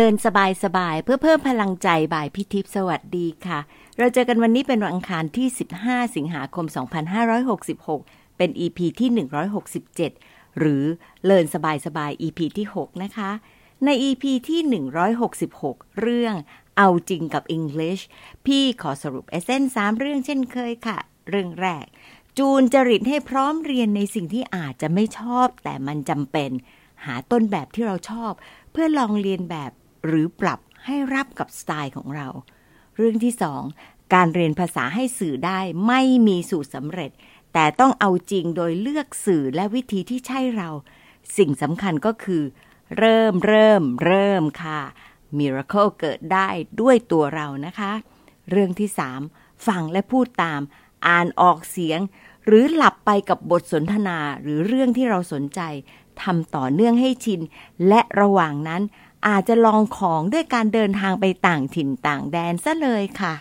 [0.00, 3.58] เลินสบายสบายเพื่อเพิ่มพลังใจบ่ายพิทิพสวัสดีค่ะ
[3.98, 5.48] เราเจอกันวันนี้เป็นวันอังคารที่
[5.80, 6.66] 15 สิงหาคม
[7.52, 9.10] 2566 เป็น EP ที่
[9.84, 10.82] 167 หรือ
[11.24, 13.30] เลินสบายสบาย EP ที่ 6 นะคะ
[13.84, 14.60] ใน EP ที่
[15.30, 16.34] 166 เรื่อง
[16.76, 18.02] เอาจริงกับ English
[18.46, 21.86] พี่ขอสรุปเอเซนสามเรื่องเช่นเคยค่ะ เรื่องแรก
[22.38, 26.50] จูนจริตให้พร้อมเรียนในสิ่งที่อาจจะไม่ชอบแต่มันจำเป็น
[27.04, 28.32] หาต้นแบบที่เราชอบ
[28.72, 29.72] เพื่อลองเรียนแบบ
[30.06, 32.28] หรือปรับให้รับกับสไตล์ของเรา
[32.96, 33.62] เรื่องที่สอง
[34.14, 37.10] การเรียนภาษาให้สื่อได้ไม่มีสูตรสำเร็จ
[37.52, 40.70] แต่ต้องเอาจริงโดยเลือกสื่อและวิธีที่ใช่เรา
[41.36, 42.42] สิ่งสำคัญก็คือ
[42.98, 44.80] เริ่มเริ่ม เริ่มค่ะ
[45.36, 46.48] มิราเคิลเกิดได้
[46.80, 47.92] ด้วยตัวเรานะคะ
[48.50, 49.20] เรื่องที่สาม
[49.66, 50.60] ฟังและพูดตาม
[51.06, 52.00] อ่านออกเสียง
[52.46, 55.60] หรือหลับไปกับบทสนทนาหรือเรื่องที่เราสนใจ
[56.22, 57.40] ทำต่อเนื่องให้ชิน
[57.88, 58.82] และระหว่างนั้น
[59.26, 63.34] อาจจะลองของด้วยการเดินทางไปต่างถิ่นต่างแดนซะเลยค่ะ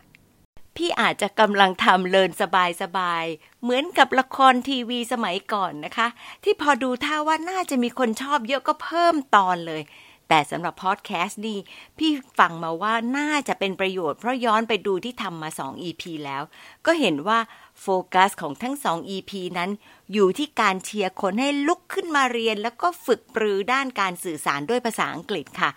[0.76, 6.08] พี่อาจจะกำลังทำเลินสบายๆ เหมือนกับละครทีวีสมัยก่อนนะคะ
[6.44, 9.82] ที่พอดูท่าว่าน่าจะมีคนชอบเยอะก็เพิ่มตอนเลย
[10.30, 11.58] แต่สำหรับพอดแคสต์นี่
[11.98, 16.44] พี่ฟังมาว่าน่าจะเป็นประโยชน์เพราะย้อนไปดูที่ทำมา2 EP แล้ว
[16.86, 17.40] ก็เห็นว่า
[17.82, 19.70] โฟกัสของทั้ง 2 EP นั้น
[20.14, 25.70] อยู่ที่การเชียร์คนให้ลุกขึ้นมาเรียน แล้วก็ฝึกปรือด้านการสื่อสารด้วยภาษาอังกฤษค่ะ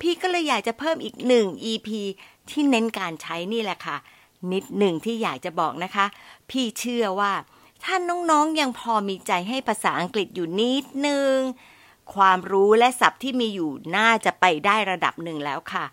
[0.00, 1.88] พี่ก็เลยอยากจะเพิ่มอีกหนึ่ง EP
[2.50, 3.96] ที่เน้นการใช้นี่แหละค่ะ
[4.52, 6.06] นิดหนึ่งที่อยากจะบอกนะคะ
[6.50, 7.32] พี่เชื่อว่า
[7.84, 11.36] ถ้าน้องๆยังพอมีใจให้ภาษาอังกฤษอยู่นิดนึง
[12.14, 15.84] ความรู้และศัพท์ที่มีอยู่น่าจะไปได้ระดับหนึ่งแล้วค่ะ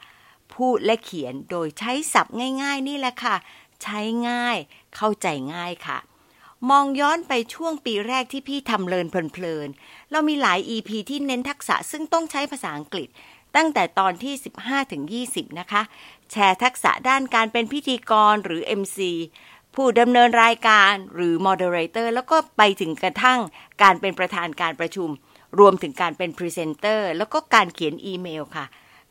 [0.53, 3.35] พูดและเขียนโดยใช้ศัพท์ง่าย ๆ นี่แหละค่ะ
[3.83, 3.99] ใช้
[4.29, 4.57] ง่าย
[4.95, 5.97] เข้าใจง่ายค่ะ
[6.69, 13.09] มองย้อนไปช่วงปีแรกที่พี่ทำเลินเพลินๆเรามีหลาย EP ที่เน้นทักษะซึ่งต้องใช้ภาษาอังกฤษ
[13.55, 15.81] ตั้งแต่ตอนที่ 15-20 นะคะ
[16.31, 18.99] แชร์ทักษะด้านการเป็นพิธีกรหรือ MC
[19.75, 23.39] ผู้ดำเนินรายการหรือ Moderator แล้วก็ไปถึงกระทั่ง
[23.81, 25.09] การเป็นประธานการประชุม
[25.59, 28.65] รวมถึงการเป็นพรีเซนเตอร์แล้วก็การเขียนอีเมลค่ะ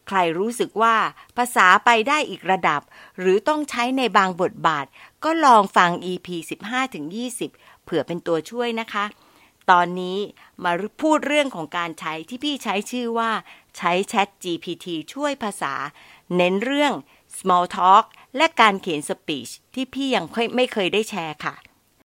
[0.09, 0.97] ใครรู้สึกว่า
[1.37, 2.81] ภาษาไปได้อีกระดับ
[3.19, 4.87] หรือต้องใช้ในบางบทบาท
[5.25, 6.28] ก็ลองฟัง EP
[7.06, 9.05] 15-20 เผื่อเป็นตัวช่วยนะคะ
[9.71, 10.19] ตอนนี้
[10.65, 10.72] มา
[11.03, 13.31] พูดเรื่องของการใช้ที่พี่ใช้ชื่อว่า
[13.76, 15.75] ใช้ Chat GPT ช่วยภาษา
[16.37, 16.93] เน้นเรื่อง
[17.38, 18.05] small talk
[18.37, 20.25] และการเขียน speech ที่พี่ยัง
[20.56, 21.55] ไม่เคยได้แชร์ค่ะ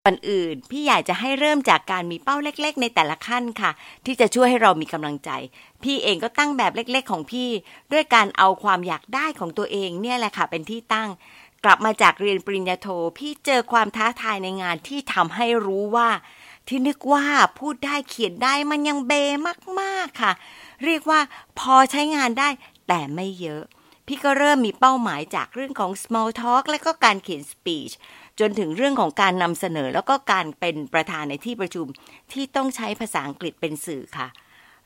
[0.08, 3.70] ก่อนอื่นพี่อยากจะให้เริ่มจากการมีเป้าเล็ก ๆ ในแต่ละขั้นค่ะ
[4.04, 5.30] ที่จะช่วยให้เรามีกำลังใจ
[5.82, 7.48] พี่เองก็ตั้งแบบเล็ก ๆ ของพี่
[7.92, 11.08] ด้วยการเอาความอยากได้ของตัวเองเนี่ยแหละค่ะ เป็นที่ตั้ง
[11.64, 16.08] กลับมาจากเรียนปริญญาโท พี่เจอความท้าทายในงานที่ทำให้รู้ว่า
[16.68, 17.24] ที่นึกว่า
[17.58, 19.12] พูดได้เขียนได้มันยังเบ
[19.80, 20.32] มากๆค่ะ
[20.84, 21.20] เรียกว่า
[21.58, 22.48] พอใช้งานได้
[22.88, 23.64] แต่ไม่เยอะ
[24.06, 27.94] พี่ก็เริ่มมีเป้าหมายจากเรื่องของ small talk และก็การเขียน speech
[28.40, 31.86] จนถึงเรื่องของการนำเสนอแล้วก็การเป็นประธานในที่ประชุม
[32.32, 34.26] ที่ต้องใช้ภาษาอังกฤษเป็นสื่อค่ะ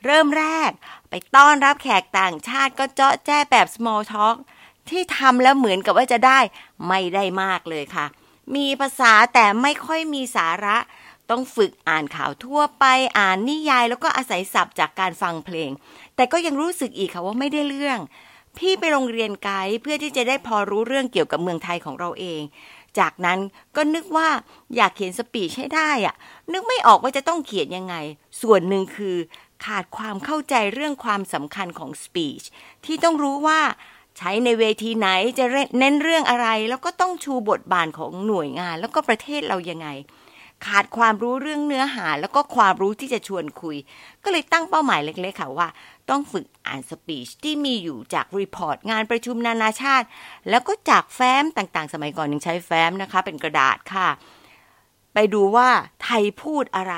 [0.04, 0.70] เริ่มแรก
[1.10, 4.36] ไปต้อนรับแขกต่างชาติก็เจาะแจ้แบบ small talk
[4.88, 6.41] ที่ทำแล้วเหมือนกับว่าจะได้
[6.88, 8.06] ไม่ได้มากเลยค่ะ
[8.56, 10.76] มีภาษาแต่ไม่ค่อยมีสาระ
[11.30, 12.84] ต้องฝึกอ่านข่าวทั่วไป
[13.19, 15.70] อ่านนิยาย แล้วก็อาศัยศัพท์จากการฟังเพลง
[16.16, 17.98] แต่ก็ยังรู้สึกอีกค่ะว่าไม่ได้เรื่อง
[18.58, 22.42] พี่ไปโรงเรียนไกด์เพื่อที่จะได้พอรู้เรื่องเกี่ยวกับเมืองไทยของเราเอง
[22.98, 23.38] จากนั้น
[23.76, 24.28] ก็นึกว่า
[24.76, 26.14] อยากเขียนสปีชให้ได้อะ
[26.52, 27.94] นึกไม่ออกว่าจะต้องเขียนยังไง
[28.42, 29.16] ส่วนหนึ่งคือ
[29.64, 32.42] ขาดความเข้าใจเรื่องความสำคัญของสปีช
[32.84, 33.60] ที่ต้องรู้ว่า
[34.18, 35.44] ใช้ในเวทีไหนจะ
[35.78, 39.88] เน้นเรื่องอะไร แล้วก็ต้องชูบทบาทของหน่วยงาน แล้วก็ประเทศเรายังไง
[40.66, 43.76] ขาดความรู้เรื่องเนื้อหา แล้วก็ความรู้ที่จะชวนคุย
[44.24, 45.68] ก็เลยตั้งเป้าหมายเล็กๆค่ะว่า
[46.10, 50.06] ต้องฝึกอ่าน speech ที่มีอยู่จาก report งานประชุมนานาชาติ
[50.48, 54.09] แล้วก็จากแฟ้มต่างๆ สมัยก่อนยังใช้แฟ้มนะคะ เป็นกระดาษค่ะ
[55.15, 55.68] ไปดูว่า
[56.03, 56.95] ไทยพูดอะไร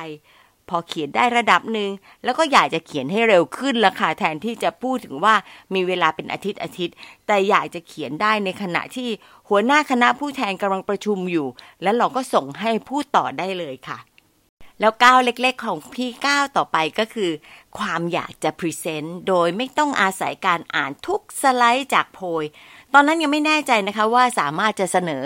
[0.69, 1.91] พอเขียนได้ระดับหนึ่ง
[2.25, 5.35] แล้วก็อยากจะเขียนให้เร็วขึ้นละค่ะ แทนที่จะพูดถึงว่า
[5.75, 6.95] มีเวลาเป็นอาทิตย์อาทิตย์
[7.27, 9.09] แต่อยากจะเขียนได้ในขณะที่
[9.49, 11.49] หัวหน้าคณะผู้แทนกำลังประชุมอยู่
[11.83, 13.99] แล้วเราก็ส่งให้พูดต่อได้เลยค่ะ
[14.83, 17.31] แล้วก้าวเล็กๆ ของพี่ก้าวต่อไปก็คือ
[17.79, 22.45] ความอยากจะพรีเซนต์โดยไม่ต้องอาศัยการอ่านทุกสไลด์จากโพย
[22.95, 25.23] ตอนนั้นยังไม่แน่ใจนะคะว่าสามารถจะเสนอ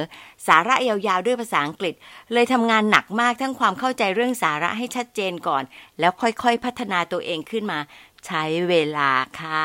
[0.47, 1.94] สาระยาวๆด้วยภาษาอังกฤษ
[2.32, 5.62] เลยทำงานหนักมากทั้งความเข้าใจเรื่องสาระให้ชัดเจนก่อน
[6.00, 7.79] แล้วค่อยๆพัฒนาตัวเองขึ้นมา
[8.26, 9.11] ใช้เวลา
[9.41, 9.64] ค่ะ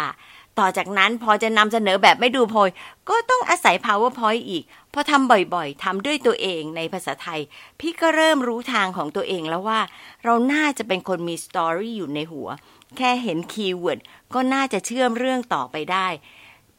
[0.59, 2.69] ต่อจากนั้นพอจะนำเสนอแบบไม่ดูโพย
[3.09, 4.63] ก็ต้องอาศัย powerpoint อีก
[4.93, 7.39] พอทำบ่อยๆทำด้วยตัวเองในภาษาไทย
[7.79, 9.79] พี่ก็เริ่มรู้ทางของตัวเองแล้วว่า
[10.23, 12.47] เราน่าจะเป็นคนมี story อยู่ในหัว
[12.97, 13.99] แค่เห็น keyword
[14.33, 16.07] ก็น่าจะเชื่อมเรื่องต่อไปได้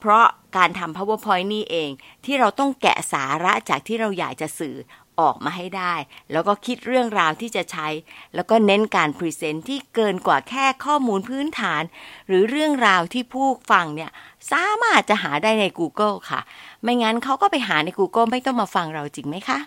[0.01, 0.27] เพราะ
[0.57, 1.91] การทำ powerpoint นี่เอง
[2.25, 4.77] ที่เราต้องแกะสาระจากที่เราอยากจะสื่อ
[5.21, 5.95] ออกมาให้ได้
[6.33, 7.89] แล้วก็คิดเรื่องราวที่จะใช้
[8.35, 11.83] แล้วก็เน้นการ present ที่เกินกว่าแค่ข้อมูลพื้นฐาน
[12.27, 14.11] หรือเรื่องราวที่ผู้ฟังเนี่ย
[14.51, 16.41] สามารถจะหาได้ใน Google ค่ะ
[16.83, 19.59] ไม่งั้นเขาก็ไปหาใน Google ไม่ต้องมาฟังเราจริงไหมคะ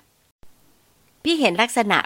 [1.23, 1.99] พี่เห็นลักษณะ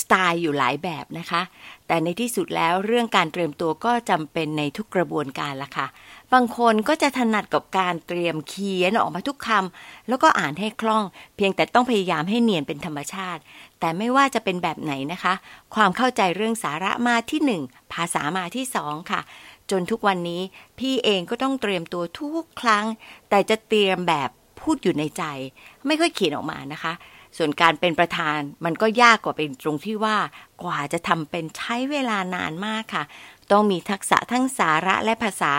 [0.00, 1.42] สไตล์อยู่หลายแบบนะคะ
[1.86, 5.86] แต่ในที่สุดแล้วเรื่องการเตรียมตัวก็จำเป็นในทุกกระบวนการละค่ะ
[6.32, 11.04] บางคนก็จะถนัดกับการเตรียมเขียนออกมาทุกคำแล้วก็อ่านให้คล่อง
[11.36, 13.40] เพียงแต่ต้องพยายามให้เนียนเป็นธรรมชาติ
[13.80, 15.34] แต่ไม่ว่าจะเป็นแบบไหนนะคะ
[15.74, 19.20] ความเข้าใจเรื่องสาระมาที่หนึ่งภาษามาที่สองค่ะ
[19.70, 20.42] จนทุกวันนี้
[20.78, 22.84] พี่เองก็ต้องเตรียมตัวทุกครั้ง
[23.28, 24.30] แต่จะเตรียมแบบ
[24.60, 25.24] พูดอยู่ในใจ
[25.86, 26.92] ไม่ค่อยเขียนออกมานะคะ
[27.36, 30.16] ส่วนการเป็นประธานมันก็ยากกว่าเป็นตรงที่ว่า
[30.62, 33.04] กว่าจะทำเป็นใช้เวลานานมากค่ะ
[33.50, 35.52] ต้องมีทักษะทั้งสาระและภาษา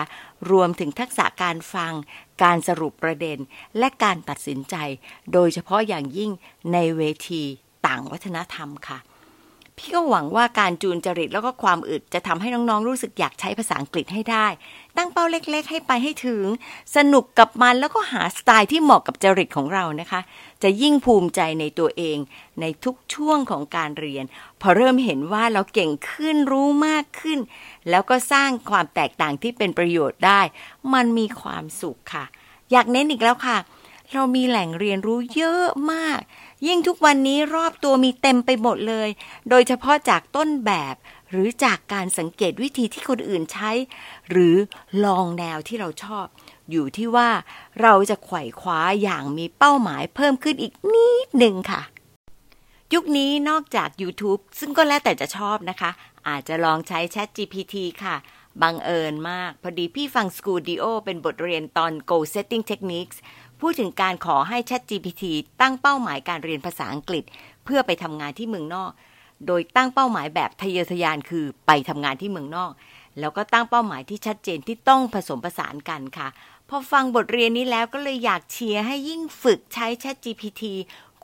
[0.50, 1.92] รวมถึงทักษะการฟัง
[2.42, 3.38] การสรุปประเด็น
[3.78, 4.76] และการตัดสินใจ
[5.32, 6.30] โดยเฉพาะอย่างยิ่ง
[6.72, 7.42] ในเวที
[7.86, 8.98] ต่างวัฒนธรรมค่ะ
[9.80, 14.46] พี่ก็หวังว่าการจูนจริตแล้วก็ความอึดจะทำให้น้องๆรู้สึกอยากใช้ภาษาอังกฤษให้ได้
[14.96, 16.44] ตั้งเป้าเล็กๆ ให้ไปให้ถึง
[16.96, 20.20] สนุกกับมันแล้วก็หาสไตล์ที่เหมาะกับจริตของเรานะคะ
[20.62, 22.18] จะยิ่งภูมิใจในตัวเอง
[22.60, 24.24] ในทุกช่วงของการเรียน
[24.60, 27.38] พอเริ่มเห็นว่าเราเก่งขึ้นรู้มากขึ้น
[27.90, 30.40] แล้วก็สร้างความแตกต่างที่เป็นประโยชน์ได้
[30.94, 32.24] มันมีความสุขค่ะ
[32.72, 33.58] อยากเน้นอีกแล้วค่ะ
[34.14, 36.20] เรามีแหล่งเรียนรู้เยอะมาก
[36.66, 39.08] ยิ่งทุกวันนี้รอบตัวมีเต็มไปหมดเลย
[39.48, 40.94] โดยเฉพาะจากต้นแบบ
[41.30, 43.70] หรือจากการสังเกตวิธีที่คนอื่นใช้
[44.30, 44.56] หรือ
[45.04, 46.26] ลองแนวที่เราชอบ
[46.70, 47.30] อยู่ที่ว่า
[47.82, 51.80] เราจะไขว่คว้าอย่างมีเป้าหมายเพิ่มขึ้นอีกนิดหนึ่งค่ะ
[52.94, 55.90] ยุคนี้นอกจาก YouTube ซึ่งก็แล้วแต่จะชอบนะคะ
[56.28, 57.74] อาจจะลองใช้ Chat GPT
[58.04, 58.16] ค่ะ
[58.62, 63.18] บังเอิญมาก พอดีพี่ฟัง Schooldio เป็นบทเรียนตอน Goal Setting Techniques
[63.60, 65.24] พูดถึงการขอให้ ChatGPT
[65.60, 67.24] ตั้งเป้าหมายการเรียนภาษาอังกฤษ
[67.64, 68.90] เพื่อไปทำงานที่เมืองนอก
[69.46, 72.72] โดยตั้งเป้าหมายแบบทะเยอทะยานคือไปทำงานที่เมืองนอก
[73.20, 76.28] แล้วก็ตั้งเป้าหมายที่ชัดเจนที่ต้องผสมผสานกันค่ะ
[76.68, 80.62] พอฟังบทเรียนนี้แล้วก็เลยอยากเชียร์ให้ยิ่งฝึกใช้ ChatGPT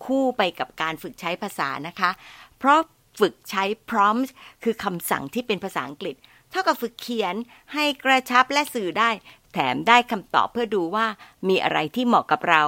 [0.05, 2.11] คู่ไปกับการฝึกใช้ภาษานะคะ
[2.59, 2.81] เพราะ
[3.21, 4.29] ฝึกใช้ prompt
[4.65, 6.17] คือคำสั่งที่เป็นภาษาอังกฤษ
[6.51, 7.35] เท่ากับฝึกเขียน
[7.75, 9.11] ให้กระชับและสื่อได้
[9.59, 11.07] แถมได้คำตอบเพื่อดูว่า
[11.49, 12.63] มีอะไรที่เหมาะกับเรา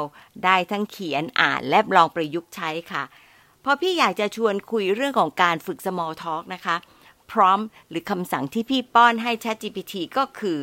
[0.45, 3.03] ได้ทั้งเขียนอ่านและลองประยุกต์ใช้ค่ะ
[3.65, 6.77] พอพี่อยากจะชวนคุยเรื่องของการฝึก small talk นะคะ
[7.31, 10.59] prompt หรือคำสั่งที่พี่ป้อนให้ ChatGPT ก็คือ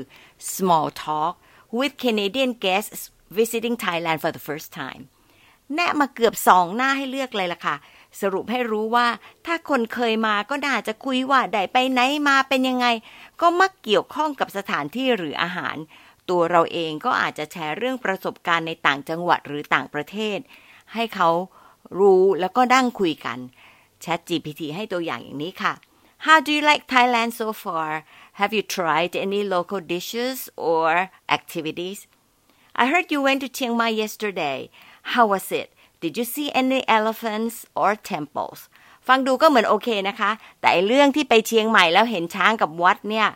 [0.56, 1.34] small talk
[1.78, 3.02] with Canadian guests
[3.38, 5.02] visiting Thailand for the first time
[5.76, 7.76] แนะมาเกือบสองหน้าให้เลือกเลยล่ะค่ะ
[8.22, 9.08] สรุปให้รู้ว่า
[9.46, 12.88] ถ้าคนเคยมาก็น่าจะคุยว่าได้ไปไหนมาเป็นยังไง
[13.42, 15.76] ก็มักเกี่ยวข้องกับสถานที่หรืออาหาร
[16.30, 20.40] ตัวเราเองก็อาจจะแชร์เรื่องประสบการณ์ในต่างจังหวัดหรือต่างประเทศ
[20.94, 21.30] ให้เขา
[22.00, 23.40] รู้แล้วก็ดั้งคุยกัน
[24.04, 25.74] Chat GPT ให้ตัวอย่างอย่างนี้ค่ะ
[26.26, 27.90] How do you like Thailand so far?
[28.40, 30.38] Have you tried any local dishes
[30.72, 30.88] or
[31.38, 32.00] activities?
[32.82, 34.60] I heard you went to Chiang Mai yesterday.
[35.14, 35.68] How was it?
[36.02, 38.60] Did you see any elephants or temples?
[39.08, 43.28] ฟังดูก็เหมือนโอเคนะคะ แต่เรื่องที่ไปเชียงใหม่แล้วเห็นช้างกับวัดเนี่ย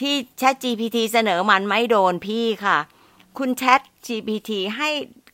[0.00, 2.78] ที่ Chat GPT เสนอมันไม่โดนพี่ค่ะ
[3.38, 4.90] คุณ Chat GPT ให้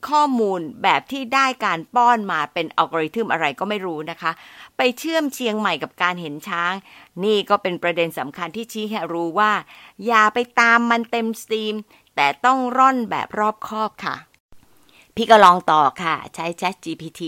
[0.09, 4.31] ข้อมูลแบบที่ได้การป้อนมาเป็นอัลกอริทึมอะไรก็ไม่รู้นะคะ
[4.77, 6.73] ไปเชื่อมเชียงใหม่กับการเห็นช้าง
[7.23, 9.51] นี่ก็เป็นประเด็นสำคัญที่ชี้ให้รู้ว่า
[10.07, 11.75] อย่าไปตามมันเต็มสตรีม
[12.15, 14.15] แต่ต้องร่อนแบบรอบคอบค่ะ
[15.15, 17.21] พี่ก็ลองต่อค่ะ ใช้ Chat GPT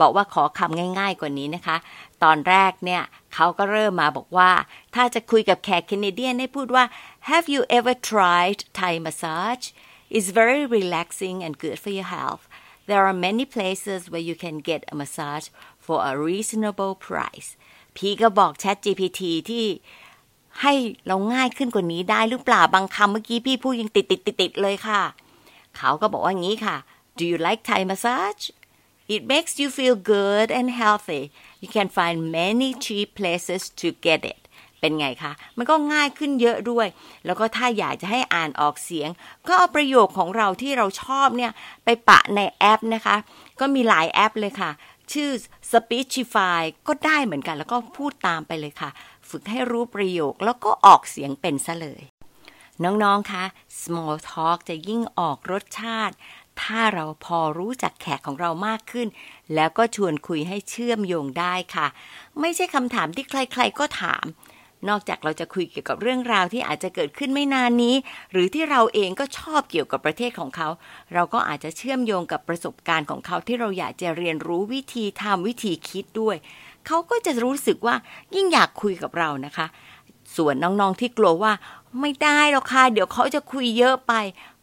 [0.00, 1.76] บอกว่าขอคำง่ายๆกว่านี้นะคะ
[2.24, 3.02] ตอนแรกเนี่ย
[3.34, 4.52] เขาก็เริ่มมาบอกว่า
[4.94, 6.84] ถ้าจะคุยกับแขกแคนาเดียนให้พูดว่า
[7.30, 9.64] Have you ever tried Thai massage
[10.16, 12.42] It's very relaxing and good for your health
[12.88, 15.46] There are many places where you can get a massage
[15.84, 17.50] for a reasonable price
[17.96, 19.66] พี่ก็บอก Chat GPT ที่
[20.62, 20.72] ให้
[21.06, 25.02] เราง่ายขึ้นกว่านี้ได้หรือเปล่าบางคำเมื่อกี้พี่พูดยังติดติดติดติดเลยค่ะ
[25.76, 26.76] เขาก็บอกว่างี้ค่ะ
[27.18, 28.44] Do you like Thai massage
[29.14, 31.22] It makes you feel good and healthy
[31.64, 34.40] you can find many cheap places to get it
[34.80, 36.86] เป็นไงคะ มันก็ง่ายขึ้นเยอะด้วย
[37.24, 39.08] แล้วก็ถ้าอยากจะให้อ่านออกเสียง
[39.46, 41.52] ก็เอาประโยคของเราที่เราชอบเนี่ย
[41.84, 43.16] ไปปะในแอปนะคะ
[43.60, 44.70] ก็มีหลายแอปเลยค่ะ
[45.12, 45.30] ชื่อ
[45.72, 48.90] Speechify ก็ได้เหมือนกัน แล้วก็พูดตามไปเลยค่ะ
[49.28, 52.02] ฝึกให้รู้ประโยคแล้วก็ออกเสียงเป็นซะเลย
[52.84, 53.44] น้อง ๆ คะ
[53.82, 56.14] small talk จะยิ่งออกรสชาติ
[56.62, 59.08] ถ้าเราพอรู้จักแขกของเรามากขึ้น
[59.54, 61.86] แล้วก็ชวนคุยให้เชื่อมโยงได้ค่ะ
[62.40, 64.24] ไม่ใช่คำถามที่ใครๆก็ถาม
[64.88, 67.94] นอกจากเราจะคุยเกี่ยวกับเรื่องราวที่อาจจะเกิดขึ้นไม่นานนี้
[68.32, 70.68] หรือที่เราเองก็ชอบเกี่ยวกับประเทศของเขา
[71.14, 76.36] เราก็อาจจะเชื่อมโยงกับประสบการณ์ของเขาที่เราอยากจะเรียนรู้วิธีทำวิธีคิดด้วย
[76.86, 77.96] เขาก็จะรู้สึกว่า
[78.34, 79.66] ยิ่งอยากคุยกับเรานะคะ
[80.36, 81.52] ส่วนน้องๆที่กลัวว่า
[82.00, 84.12] ไม่ได้หรอกค่ะเดี๋ยวเขาจะคุยเยอะไป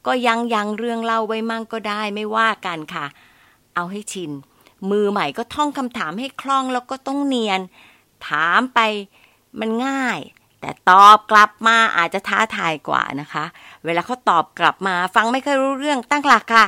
[0.05, 3.05] ก็ยังยังเรื่องเล่าไว้มั่งก็ได้ไม่ว่ากันค่ะ
[3.75, 4.31] เอาให้ชิน
[4.89, 7.61] มือใหม่ก็ท่องคำถามให้คล่องแล้วก็ต้องเนียน
[8.27, 8.79] ถามไป
[9.59, 10.19] มันง่าย
[10.59, 13.45] แต่ตอบกลับมาอาจจะท้าทายกว่านะคะ
[13.85, 16.65] เวลาเขาตอบกลับมาฟังไม่ค่อยรู้เรื่องตั้งหลักค่ะ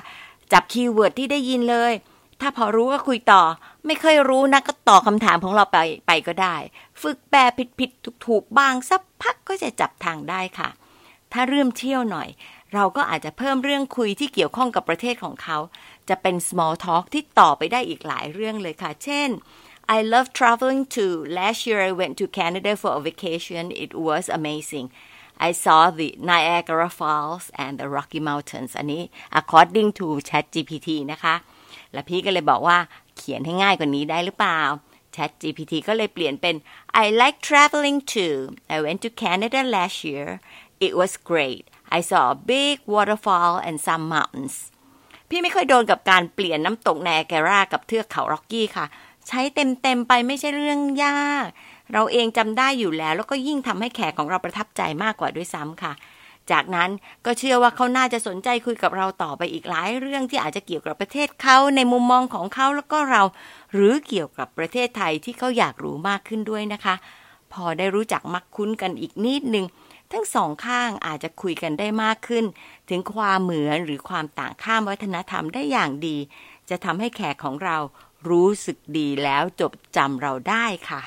[0.52, 1.94] จับ keyword ที่ได้ยินเลย
[2.42, 3.42] ถ้าพอรู้ก็คุยต่อ
[3.86, 6.56] ไม่ค่อยรู้นะก็ตอบคำถามของเราไปไปก็ได้
[7.02, 10.70] ฝึกแปลผิดผิดถูกถูกบางสักพักก็จะจับทางได้ค่ะ
[11.32, 12.30] ถ้าเริ่มเชี่ยวหน่อย
[12.74, 15.58] เราก็อาจจะเพิ่มเรื่องคุยที่เกี่ยวข้องกับประเทศของเขา
[16.10, 19.30] จะเป็น small talk ที่ต่อไปได้อีกหลายเรื่องเลยค่ะ เช่น
[19.96, 21.13] I love traveling too.
[21.39, 23.63] Last year I went to Canada for a vacation.
[23.86, 24.88] It was amazing.
[25.48, 29.03] I saw the Niagara Falls and the Rocky Mountains อันนี้
[29.39, 31.36] according to ChatGPT นะคะ
[31.94, 32.77] แล้วพี่ก็เลยบอกว่า
[33.18, 34.62] เขียนให้ง่ายกว่านี้ได้หรือเปล่า
[35.15, 36.56] ChatGPT ก็เลยเปลี่ยนเป็น
[37.03, 38.36] I like traveling too.
[38.75, 40.27] I went to Canada last year.
[40.86, 41.65] It was great.
[41.98, 44.56] I saw a big waterfall and some mountains.
[45.30, 48.86] พี่ไม่ค่อยโดนกับการเปลี่ยนน้ำตกไนแกรากับเทือกเขาร็อกกี้ค่ะ
[49.28, 51.48] ใช้เต็มๆไปไม่ใช่เรื่องยาก
[51.94, 55.94] เราเองจำได้อยู่แล้ว แล้วก็ยิ่งทำให้แขกของเราประทับใจมากกว่าด้วยซ้ำค่ะ
[56.52, 56.90] จากนั้น
[57.26, 63.24] ก็เชื่อว่าเขาน่าจะสนใจคุยกับเราต่อไปอีกหลายเรื่องที่อาจจะเกี่ยวกับประเทศเขาในมุมมองของเขาแล้วก็เรา
[63.74, 66.96] หรือเกี่ยวกับประเทศไทยที่เขาอยากรู้มากขึ้นด้วยนะคะ
[67.54, 69.66] พอได้รู้จักมักคุ้นกันอีกนิดนึง
[70.12, 72.46] ทั้งสองข้างอาจจะคุยกันได้มากขึ้น
[72.90, 76.18] ถึงความเหมือนหรือความต่างข้ามวัฒนธรรมได้อย่างดี
[76.70, 77.78] จะทำให้แขกของเรา
[78.30, 81.02] รู้สึกดีแล้วจบจำเราได้ค่ะ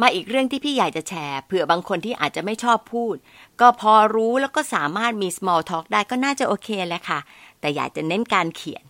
[0.00, 3.16] มาอีกเรื่องที่พี่อยากจะแชร์เผื่อบางคนที่อาจจะไม่ชอบพูด
[3.60, 7.18] ก็พอรู้แล้วก็สามารถมี small talk ได้ก็น่าจะโอเคแหละค่ะ
[7.60, 8.84] แต่อยากจะเน้นการเขียน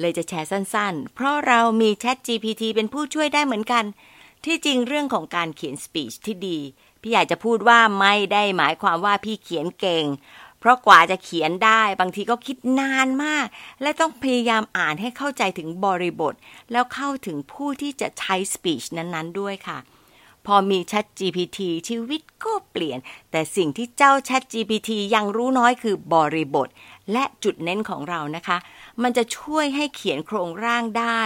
[0.00, 3.84] เลยจะแชร์สั้นๆ เพราะเรามี Chat GPT เป็นผู้ช่วยได้เหมือนกัน
[4.44, 6.58] ที่จริงเรื่องของการเขียน speech ที่ดี
[7.02, 10.04] พี่อยากจะพูดว่าไม่ได้หมายความว่าพี่เขียนเก่ง
[10.60, 13.46] เพราะกว่าจะเขียนได้บางทีก็คิดนานมาก
[13.82, 16.34] และต้องพยายามอ่านให้เข้าใจถึงบริบท
[16.72, 19.78] แล้วเข้าถึงผู้ที่จะใช้ speech นั้นๆ ด้วยค่ะ
[20.46, 22.98] พอมี Chat GPT ชีวิตก็เปลี่ยน
[23.30, 26.68] แต่สิ่งที่เจ้า Chat GPT ยังรู้น้อยคือบริบท
[27.12, 28.58] และจุดเน้นของเรานะคะ
[29.02, 31.22] มันจะช่วยให้เขียนโครงร่างได้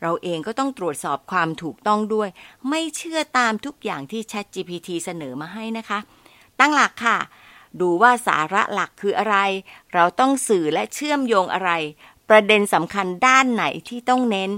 [0.00, 2.28] เราเองก็ต้องตรวจสอบความถูกต้องด้วย
[2.68, 5.98] ไม่เชื่อตามทุกอย่างที่ Chat GPT เสนอมาให้นะคะ
[6.60, 7.18] ตั้งหลักค่ะ
[7.80, 9.36] ดูว่าสาระหลักคืออะไร
[9.94, 11.70] เราต้องสื่อและเชื่อมโยงอะไร
[12.28, 14.50] ประเด็นสำคัญด้านไหนที่ต้องเน้น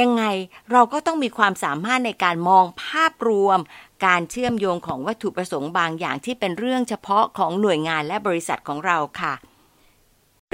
[0.00, 0.24] ยังไง
[0.72, 3.58] เราก็ต้องมีความสามารถในการมองภาพรวม
[4.06, 9.34] การเชื่อมโยงของวัตถุประสงค์บางอย่างที่เป็นเรื่องเฉพาะของหน่วยงานและบริษัทของเราค่ะ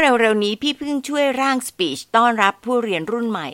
[0.03, 3.49] เร็วๆนี้พี่เพิ่งช่วยร่างสปีชต้อนรับผู้เรียนรุ่นใหม่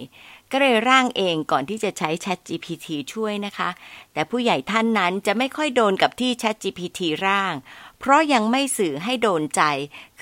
[0.51, 3.69] ก็เลยร่างเองก่อนที่จะใช้ Chat GPT ช่วยนะคะ
[4.13, 7.55] แต่ผู้ใหญ่ท่านนั้นจะไม่ค่อยโดนกับที่ Chat GPT ร่าง
[7.99, 9.63] เพราะยังไม่สื่อให้โดนใจ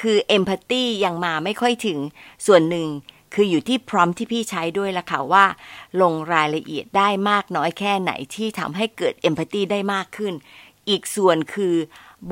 [0.00, 1.98] คือ Empathy ยังมาไม่ค่อยถึง
[2.46, 2.88] ส่วนหนึ่ง
[3.34, 5.44] คืออยู่ที่พร้อมที่พี่ใช้ด้วยละค่ะว่า
[6.00, 10.34] ลงรายละเอียดได้มากน้อยแค่ไหนที่ทำให้เกิด Empathy ได้มากขึ้น
[10.88, 11.74] อีกส่วนคือ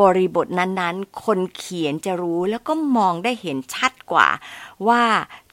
[0.00, 4.28] บริบทนั้นๆ คนเขียนจะรู้แล้วก็มองได้เห็นชัดกว่า
[4.88, 5.02] ว่า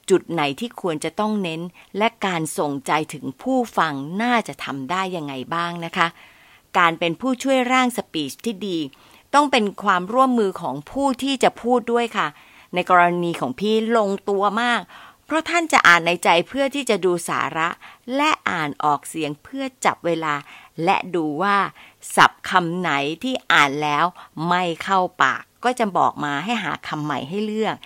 [0.10, 1.62] จุดไหนที่ควรจะต้องเน้น
[1.98, 3.93] และการส่งใจถึงผู้ฟัง
[4.24, 6.08] น่าจะทำได้ยังไงบ้างนะคะ
[6.77, 8.77] การเป็นผู้ช่วยร่างสปีชที่ดี
[9.34, 12.27] ต้องเป็นความร่วมมือของผู้ที่จะพูดด้วยค่ะ
[12.74, 14.81] ในกรณีของพี่ลงตัวมาก
[15.25, 17.69] เพราะท่านจะอ่านในใจเพื่อที่จะดูสาระ
[18.15, 20.36] และอ่านออกเสียงเพื่อจับเวลา
[20.84, 21.58] และดูว่า
[22.15, 22.91] สับคำไหน
[23.24, 24.06] ที่อ่านแล้ว
[24.50, 27.77] ไม่เข้าปาก ก็จะบอกมาให้หาคำใหม่ให้เลือก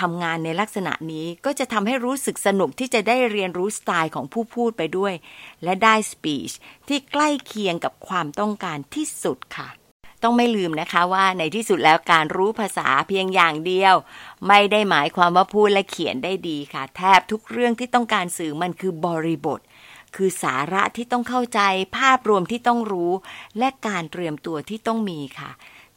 [0.00, 5.14] ทำงานในลักษณะนี้ก็จะทำให้รู้สึกสนุกที่จะได้เรียนรู้สไตล์ของผู้พูดไปด้วย
[5.64, 6.50] และได้สปีช
[6.88, 9.68] ที่ใกล้เคียงกับความต้องการที่สุดค่ะ
[10.22, 13.94] ต้องไม่ลืมนะคะว่าในที่สุดแล้วการรู้ภาษาเพียงอย่างเดียว
[14.48, 19.60] ไม่ได้หมายความว่าพูดและเขียนได้ดีค่ะ แทบทุกเรื่องที่ต้องการสื่อมันคือบริบท
[20.16, 21.60] คือสาระที่ต้องเข้าใจ
[21.98, 23.12] ภาพรวมที่ต้องรู้
[23.58, 25.50] และการเตรียมตัวที่ต้องมีค่ะ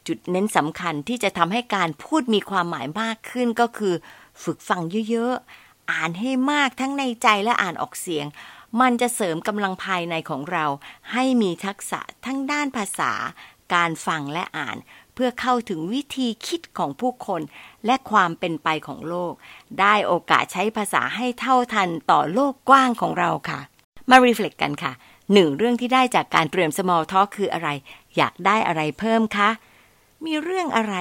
[0.07, 3.95] จุดเน้นสำคัญที่จะทำให้การพูดมีความหมายมากขึ้นก็คือ
[4.43, 8.25] ฝึกฟังเยอะๆ อ่านให้มากทั้งในใจและอ่านออกเสียง
[8.81, 10.65] มันจะเสริมกำลังภายในของเรา
[11.11, 13.13] ให้มีทักษะทั้งด้านภาษา
[13.73, 14.77] การฟังและอ่าน
[15.13, 17.41] เพื่อเข้าถึงวิธีคิดของผู้คน
[17.85, 19.33] และความเป็นไปของโลก
[19.79, 23.61] ได้โอกาสใช้ภาษาให้เท่าทันต่อโลกกว้างของเราค่ะ
[24.09, 24.91] มารีเฟล็กกันค่ะ
[25.33, 27.69] หนึ่งเรื่องที่ได้จากการเตรียม small talk คืออะไร
[28.17, 29.49] อยากได้อะไรเพิ่มคะ
[30.25, 30.95] มีเรื่องอะไร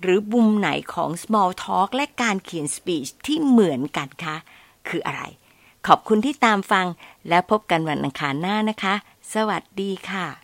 [0.00, 4.36] หรือบุมไหนของ small talk และการเขียน speech ที่เหมือนกันคะ
[4.88, 5.22] คืออะไร
[5.86, 6.86] ขอบคุณที่ตามฟัง
[7.28, 8.94] และพบกันวันอังคารหน้านะคะ
[9.34, 10.41] สวัสดีค่ะ